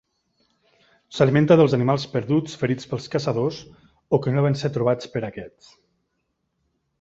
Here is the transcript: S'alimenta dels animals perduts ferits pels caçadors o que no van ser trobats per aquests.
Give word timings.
S'alimenta 1.17 1.57
dels 1.59 1.75
animals 1.77 2.07
perduts 2.13 2.57
ferits 2.61 2.89
pels 2.93 3.05
caçadors 3.17 3.61
o 4.19 4.21
que 4.25 4.35
no 4.39 4.47
van 4.47 4.59
ser 4.63 4.73
trobats 4.79 5.13
per 5.17 5.23
aquests. 5.29 5.71